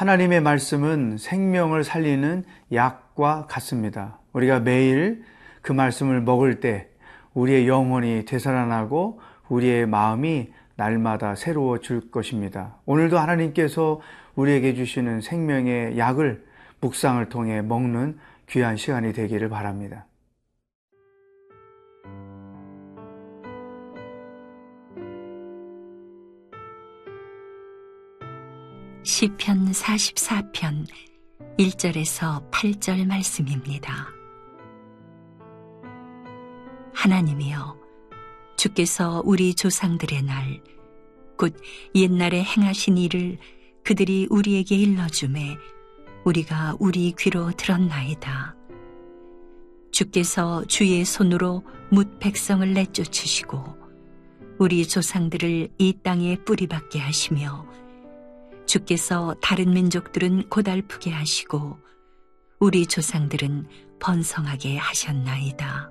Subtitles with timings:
[0.00, 4.16] 하나님의 말씀은 생명을 살리는 약과 같습니다.
[4.32, 5.22] 우리가 매일
[5.60, 6.88] 그 말씀을 먹을 때
[7.34, 9.20] 우리의 영혼이 되살아나고
[9.50, 12.76] 우리의 마음이 날마다 새로워질 것입니다.
[12.86, 14.00] 오늘도 하나님께서
[14.36, 16.46] 우리에게 주시는 생명의 약을
[16.80, 20.06] 묵상을 통해 먹는 귀한 시간이 되기를 바랍니다.
[29.10, 30.86] 시편 44편
[31.58, 34.06] 1절에서 8절 말씀입니다.
[36.94, 37.76] 하나님이여
[38.56, 40.60] 주께서 우리 조상들의 날
[41.36, 41.56] 곧
[41.94, 43.38] 옛날에 행하신 일을
[43.82, 45.56] 그들이 우리에게 일러주매
[46.24, 48.54] 우리가 우리 귀로 들었나이다.
[49.90, 53.64] 주께서 주의 손으로 뭇 백성을 내쫓으시고
[54.58, 57.66] 우리 조상들을 이 땅에 뿌리박게 하시며
[58.70, 61.76] 주께서 다른 민족들은 고달프게 하시고
[62.60, 63.66] 우리 조상들은
[63.98, 65.90] 번성하게 하셨나이다.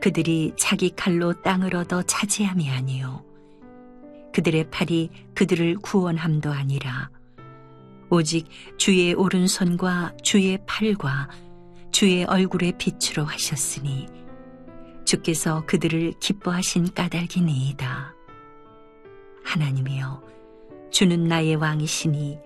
[0.00, 3.24] 그들이 자기 칼로 땅을 얻어 차지함이 아니요
[4.32, 7.10] 그들의 팔이 그들을 구원함도 아니라
[8.08, 11.28] 오직 주의 오른손과 주의 팔과
[11.90, 14.06] 주의 얼굴의 빛으로 하셨으니
[15.04, 18.14] 주께서 그들을 기뻐하신 까닭이니이다.
[19.44, 20.36] 하나님이여
[20.96, 22.38] 주는 나의 왕이시니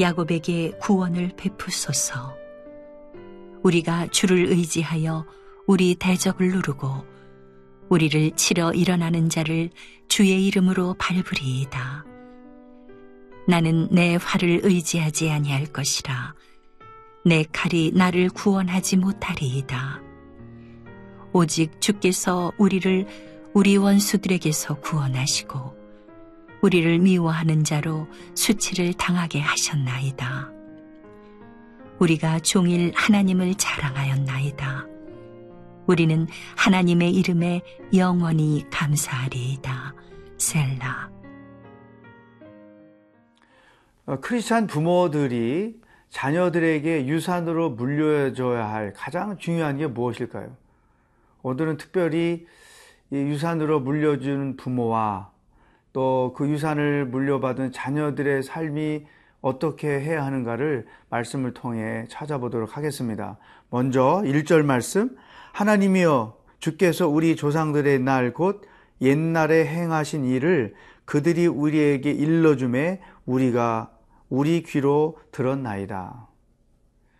[0.00, 2.34] 야곱에게 구원을 베푸소서.
[3.62, 5.26] 우리가 주를 의지하여
[5.66, 7.04] 우리 대적을 누르고
[7.90, 9.68] 우리를 치러 일어나는 자를
[10.08, 12.06] 주의 이름으로 밟으리이다.
[13.46, 16.34] 나는 내 활을 의지하지 아니할 것이라.
[17.26, 20.00] 내 칼이 나를 구원하지 못하리이다.
[21.34, 23.06] 오직 주께서 우리를
[23.52, 25.79] 우리 원수들에게서 구원하시고
[26.62, 30.52] 우리를 미워하는 자로 수치를 당하게 하셨나이다.
[31.98, 34.86] 우리가 종일 하나님을 자랑하였나이다.
[35.86, 36.26] 우리는
[36.56, 37.62] 하나님의 이름에
[37.94, 39.94] 영원히 감사하리이다.
[40.38, 41.10] 셀라.
[44.06, 50.56] 어, 크리스찬 부모들이 자녀들에게 유산으로 물려줘야 할 가장 중요한 게 무엇일까요?
[51.42, 52.46] 오늘은 특별히
[53.12, 55.30] 유산으로 물려준 부모와
[55.92, 59.06] 또 그 유산을 물려받은 자녀들의 삶이
[59.40, 63.38] 어떻게 해야 하는가를 말씀을 통해 찾아보도록 하겠습니다.
[63.70, 65.16] 먼저 1절 말씀
[65.52, 68.62] 하나님이여 주께서 우리 조상들의 날 곧
[69.00, 70.74] 옛날에 행하신 일을
[71.06, 73.90] 그들이 우리에게 일러줌에 우리가
[74.28, 76.28] 우리 귀로 들었나이다.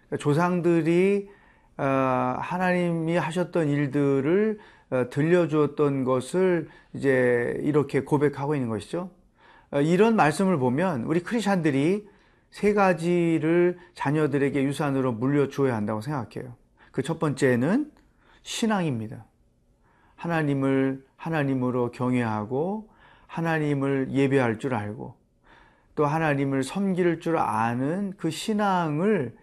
[0.06, 1.30] 그러니까 조상들이
[1.78, 4.79] 어, 하나님이 하셨던 일들을 어,
[5.10, 9.10] 들려주었던 것을 이제 이렇게 고백하고 있는 것이죠.
[9.70, 12.08] 어, 이런 말씀을 보면 우리 크리스찬들이
[12.50, 16.54] 세 가지를 자녀들에게 유산으로 물려주어야 한다고 생각해요.
[16.90, 17.90] 그 첫 번째는
[18.42, 19.24] 신앙입니다.
[20.16, 22.90] 하나님을 하나님으로 경외하고
[23.26, 25.14] 하나님을 예배할 줄 알고
[25.94, 29.36] 또 하나님을 섬길 줄 아는 그 신앙을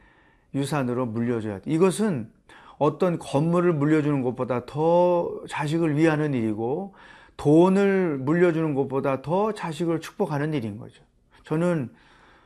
[0.53, 1.71] 유산으로 물려줘야 돼.
[1.71, 2.31] 이것은
[2.77, 6.93] 어떤 건물을 물려주는 것보다 더 자식을 위하는 일이고
[7.37, 11.03] 돈을 물려주는 것보다 더 자식을 축복하는 일인 거죠.
[11.43, 11.89] 저는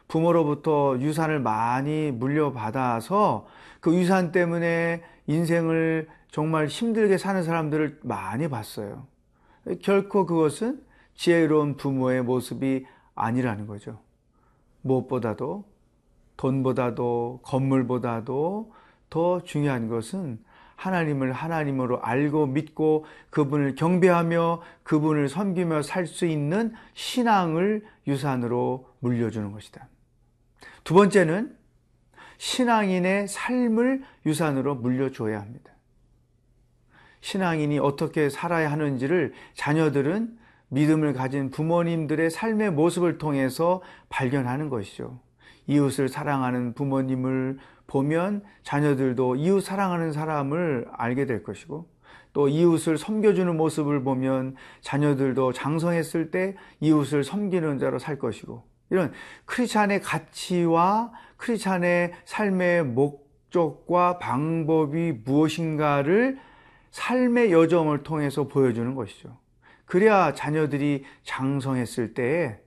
[0.07, 3.47] 부모로부터 유산을 많이 물려받아서
[3.79, 9.07] 그 유산 때문에 인생을 정말 힘들게 사는 사람들을 많이 봤어요.
[9.81, 10.81] 결코 그것은
[11.15, 13.99] 지혜로운 부모의 모습이 아니라는 거죠.
[14.81, 15.65] 무엇보다도
[16.37, 18.73] 돈보다도 건물보다도
[19.11, 20.39] 더 중요한 것은
[20.75, 29.88] 하나님을 하나님으로 알고 믿고 그분을 경배하며 그분을 섬기며 살 수 있는 신앙을 유산으로 물려주는 것이다.
[30.83, 31.55] 두 번째는
[32.40, 35.72] 신앙인의 삶을 유산으로 물려줘야 합니다.
[37.19, 45.19] 신앙인이 어떻게 살아야 하는지를 자녀들은 믿음을 가진 부모님들의 삶의 모습을 통해서 발견하는 것이죠.
[45.67, 47.59] 이웃을 사랑하는 부모님을
[47.91, 51.90] 보면 자녀들도 이웃 사랑하는 사람을 알게 될 것이고
[52.32, 59.11] 또 이웃을 섬겨주는 모습을 보면 자녀들도 장성했을 때 이웃을 섬기는 자로 살 것이고 이런
[59.43, 66.40] 크리스찬의 가치와 크리스찬의 삶의 목적과 방법이 무엇인가를
[66.91, 69.37] 삶의 여정을 통해서 보여주는 것이죠.
[69.84, 72.58] 그래야 자녀들이 장성했을 때에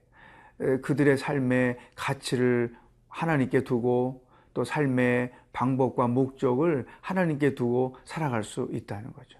[0.83, 2.75] 그들의 삶의 가치를
[3.07, 4.24] 하나님께 두고
[4.55, 9.37] 또 삶의 방법과 목적을 하나님께 두고 살아갈 수 있다는 거죠.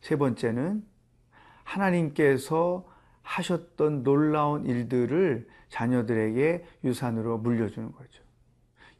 [0.00, 0.82] 세 번째는
[1.64, 2.86] 하나님께서
[3.22, 8.22] 하셨던 놀라운 일들을 자녀들에게 유산으로 물려주는 거죠.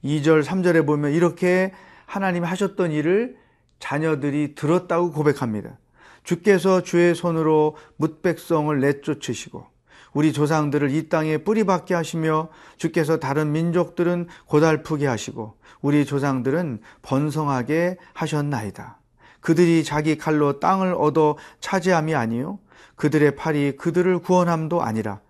[0.03, 1.73] 2절, 3절에 보면 이렇게
[2.07, 3.39] 하나님이 하셨던 일을
[3.79, 5.79] 자녀들이 들었다고 고백합니다.
[6.25, 9.74] 주께서 주의 손으로 뭇백성을 내쫓으시고
[10.15, 18.99] 우리 조상들을 이 땅에 뿌리박게 하시며 주께서 다른 민족들은 고달프게 하시고 우리 조상들은 번성하게 하셨나이다.
[19.41, 22.59] 그들이 자기 칼로 땅을 얻어 차지함이 아니요
[22.97, 25.21] 그들의 팔이 그들을 구원함도 아니라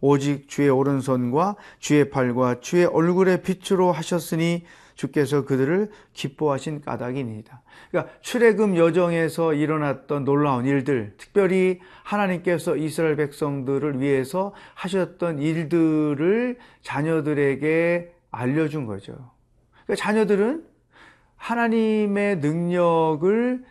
[0.00, 4.64] 오직 주의 오른손과 주의 팔과 주의 얼굴의 빛으로 하셨으니
[4.98, 7.62] 주께서 그들을 기뻐하신 까닭이니이다.
[7.90, 18.86] 그러니까 출애굽 여정에서 일어났던 놀라운 일들, 특별히 하나님께서 이스라엘 백성들을 위해서 하셨던 일들을 자녀들에게 알려준
[18.86, 19.14] 거죠.
[19.84, 20.64] 그러니까 자녀들은
[21.36, 23.64] 하나님의 능력을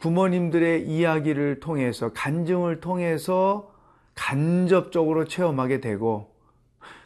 [0.00, 3.72] 부모님들의 이야기를 통해서 간증을 통해서
[4.16, 6.34] 간접적으로 체험하게 되고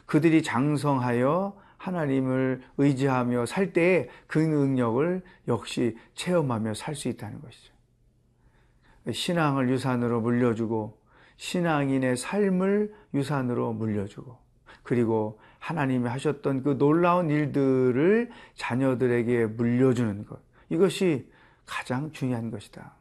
[0.07, 7.73] 그들이 장성하여 하나님을 의지하며 살 때에 그 능력을 역시 체험하며 살 수 있다는 것이죠.
[9.11, 10.97] 신앙을 유산으로 물려주고
[11.35, 14.37] 신앙인의 삶을 유산으로 물려주고
[14.83, 20.39] 그리고 하나님이 하셨던 그 놀라운 일들을 자녀들에게 물려주는 것.
[20.69, 21.29] 이것이
[21.65, 22.95] 가장 중요한 것이다.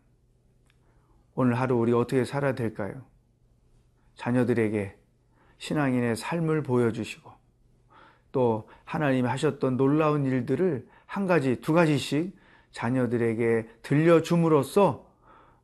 [1.36, 3.02] 오늘 하루 우리 어떻게 살아야 될까요?
[4.16, 4.96] 자녀들에게
[5.58, 7.41] 신앙인의 삶을 보여주시고
[8.32, 12.34] 또 하나님이 하셨던 놀라운 일들을 한 가지, 두 가지씩
[12.72, 15.06] 자녀들에게 들려줌으로써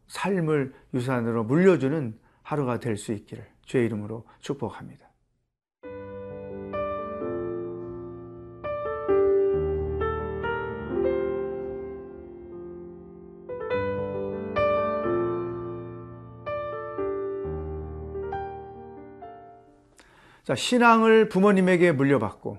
[0.06, 5.07] 삶을 유산으로 물려주는 하루가 될 수 있기를 주의 이름으로 축복합니다.
[20.48, 22.56] 자, 신앙을 부모님에게 물려받고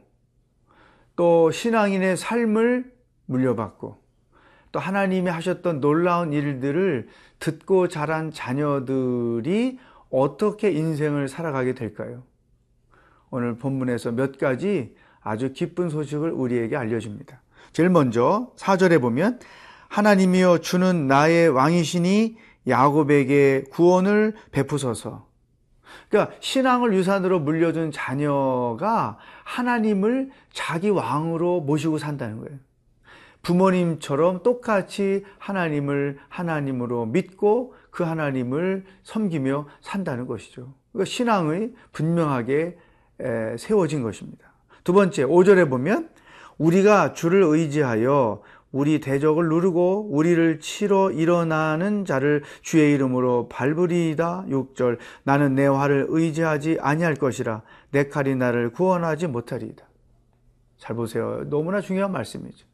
[1.15, 2.94] 또 신앙인의 삶을
[3.25, 3.97] 물려받고
[4.71, 7.07] 또 하나님이 하셨던 놀라운 일들을
[7.39, 9.80] 듣고 자란 자녀들이
[10.12, 12.21] 어떻게 인생을 살아가게 될까요?
[13.31, 17.42] 오늘 본문에서 몇 가지 아주 기쁜 소식을 우리에게 알려줍니다.
[17.74, 19.39] 제일 먼저 4절에 보면
[19.88, 22.38] 하나님이여 주는 나의 왕이시니
[22.68, 25.28] 야곱에게 구원을 베푸소서
[26.09, 32.57] 그러니까 신앙을 유산으로 물려준 자녀가 하나님을 자기 왕으로 모시고 산다는 거예요.
[33.41, 40.74] 부모님처럼 똑같이 하나님을 하나님으로 믿고 그 하나님을 섬기며 산다는 것이죠.
[40.91, 42.77] 그러니까 신앙의 분명하게
[43.57, 44.51] 세워진 것입니다.
[44.83, 46.09] 두 번째, 5절에 보면
[46.57, 54.45] 우리가 주를 의지하여 우리 대적을 누르고 우리를 치러 일어나는 자를 주의 이름으로 밟으리이다.
[54.48, 59.86] 6절 나는 내 활을 의지하지 아니할 것이라 내 칼이 나를 구원하지 못하리이다.
[60.77, 61.44] 잘 보세요.
[61.50, 62.68] 너무나 중요한 말씀이죠.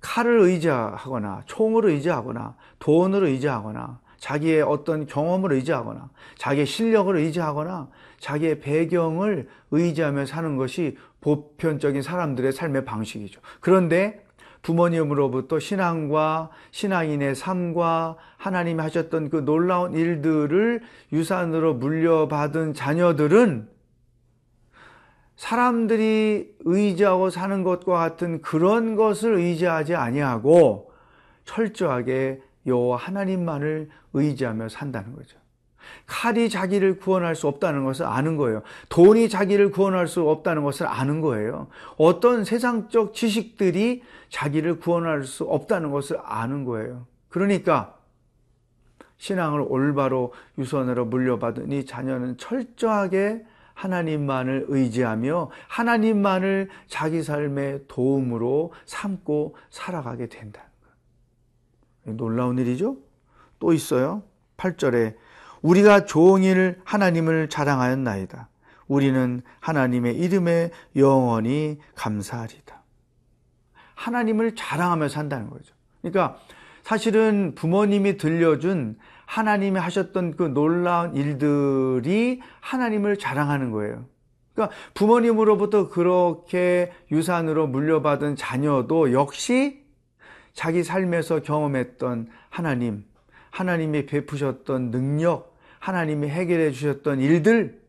[0.00, 7.88] 칼을 의지하거나 총을 의지하거나 돈을 의지하거나 자기의 어떤 경험을 의지하거나 자기의 실력을 의지하거나
[8.20, 13.40] 자기의 배경을 의지하며 사는 것이 보편적인 사람들의 삶의 방식이죠.
[13.60, 14.24] 그런데
[14.62, 23.68] 부모님으로부터 신앙과 신앙인의 삶과 하나님이 하셨던 그 놀라운 일들을 유산으로 물려받은 자녀들은
[25.36, 30.92] 사람들이 의지하고 사는 것과 같은 그런 것을 의지하지 아니하고
[31.44, 35.38] 철저하게 여호와 하나님만을 의지하며 산다는 거죠.
[36.06, 38.62] 칼이 자기를 구원할 수 없다는 것을 아는 거예요.
[38.88, 41.68] 돈이 자기를 구원할 수 없다는 것을 아는 거예요.
[41.96, 47.06] 어떤 세상적 지식들이 자기를 구원할 수 없다는 것을 아는 거예요.
[47.28, 47.94] 그러니까
[49.18, 60.28] 신앙을 올바로 유선으로 물려받은 이 자녀는 철저하게 하나님만을 의지하며 하나님만을 자기 삶의 도움으로 삼고 살아가게
[60.28, 60.68] 거예요.
[62.04, 62.96] 놀라운 일이죠?
[63.58, 64.22] 또 있어요.
[64.56, 65.14] 8절에
[65.62, 68.48] 우리가 종일 하나님을 자랑하였나이다.
[68.86, 72.82] 우리는 하나님의 이름에 영원히 감사하리다.
[73.94, 75.74] 하나님을 자랑하며 산다는 거죠.
[76.00, 76.38] 그러니까
[76.82, 78.96] 사실은 부모님이 들려준
[79.26, 84.06] 하나님이 하셨던 그 놀라운 일들이 하나님을 자랑하는 거예요.
[84.54, 89.84] 그러니까 부모님으로부터 그렇게 유산으로 물려받은 자녀도 역시
[90.54, 93.04] 자기 삶에서 경험했던 하나님,
[93.50, 95.47] 하나님이 베푸셨던 능력,
[95.78, 97.80] 하나님이 해결해 주셨던 일들,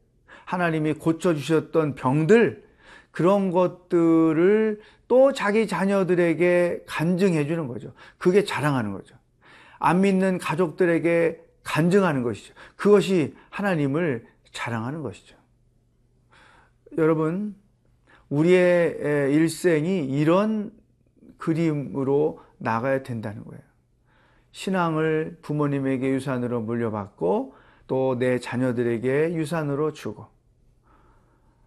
[0.45, 2.63] 하나님이 고쳐 주셨던 병들,
[3.11, 7.93] 그런 것들을 또 자기 자녀들에게 간증해 주는 거죠.
[8.17, 9.15] 그게 자랑하는 거죠.
[9.79, 12.53] 안 믿는 가족들에게 간증하는 것이죠.
[12.75, 15.35] 그것이 하나님을 자랑하는 것이죠.
[16.97, 17.55] 여러분,
[18.29, 20.71] 우리의 일생이 이런
[21.37, 23.61] 그림으로 나가야 된다는 거예요.
[24.51, 27.55] 신앙을 부모님에게 유산으로 물려받고
[27.89, 30.27] 또 내 자녀들에게 유산으로 주고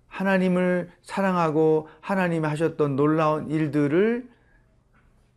[0.06, 4.30] 하나님을 사랑하고 하나님이 하셨던 놀라운 일들을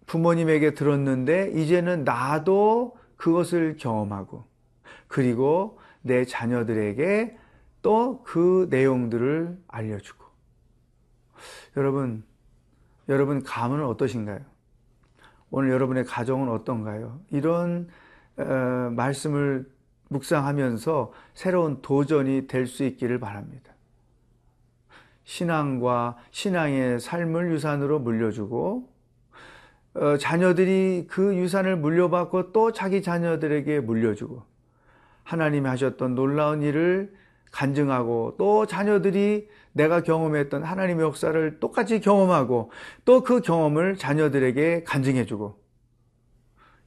[0.05, 4.45] 부모님에게 들었는데 이제는 나도 그것을 경험하고
[5.07, 7.37] 그리고 내 자녀들에게
[7.81, 10.23] 또 그 내용들을 알려주고
[11.77, 12.23] 여러분
[13.09, 14.39] 여러분 감은 어떠신가요?
[15.49, 17.19] 오늘 여러분의 가정은 어떤가요?
[17.31, 17.87] 이런
[18.37, 19.74] 어, 말씀을
[20.09, 23.73] 묵상하면서 새로운 도전이 될 수 있기를 바랍니다.
[25.23, 28.89] 신앙과 신앙의 삶을 유산으로 물려주고
[29.95, 34.43] 어, 자녀들이 그 유산을 물려받고 또 자기 자녀들에게 물려주고
[35.23, 37.13] 하나님이 하셨던 놀라운 일을
[37.51, 42.71] 간증하고 또 자녀들이 내가 경험했던 하나님의 역사를 똑같이 경험하고
[43.05, 45.57] 또 그 경험을 자녀들에게 간증해주고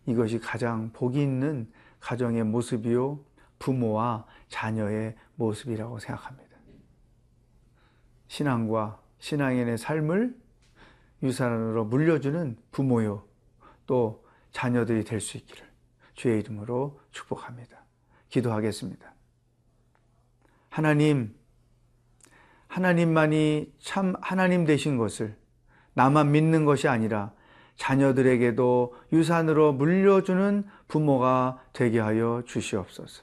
[0.07, 1.67] 이것이 가장 복이 있는
[2.01, 3.25] 가정의 모습이요
[3.59, 6.49] 부모와 자녀의 모습이라고 생각합니다.
[8.29, 10.37] 신앙과 신앙인의 삶을
[11.23, 13.25] 유산으로 물려주는 부모요
[13.87, 15.67] 또 자녀들이 될 수 있기를
[16.15, 17.85] 주의 이름으로 축복합니다.
[18.29, 19.15] 기도하겠습니다.
[20.69, 21.35] 하나님,
[22.69, 25.37] 하나님만이 참 하나님 되신 것을
[25.95, 27.33] 나만 믿는 것이 아니라
[27.79, 33.23] 자녀들에게도 유산으로 물려주는 부모가 되게 하여 주시옵소서.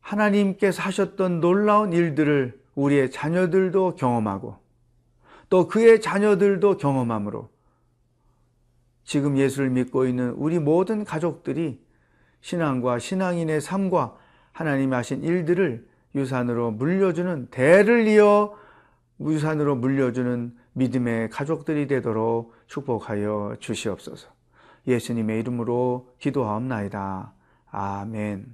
[0.00, 4.58] 하나님께서 하셨던 놀라운 일들을 우리의 자녀들도 경험하고
[5.48, 7.50] 또 그의 자녀들도 경험함으로
[9.04, 11.80] 지금 예수를 믿고 있는 우리 모든 가족들이
[12.40, 14.16] 신앙과 신앙인의 삶과
[14.52, 18.56] 하나님이 하신 일들을 유산으로 물려주는 대를 이어
[19.20, 24.28] 유산으로 물려주는 믿음의 가족들이 되도록 축복하여 주시옵소서.
[24.86, 27.32] 예수님의 이름으로 기도하옵나이다.
[27.70, 28.46] 아멘.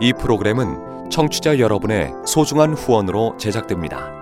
[0.00, 4.21] 이 프로그램은 청취자 여러분의 소중한 후원으로 제작됩니다.